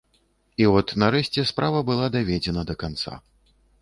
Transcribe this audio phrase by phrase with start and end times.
[0.63, 3.13] І от нарэшце справа была даведзена да канца.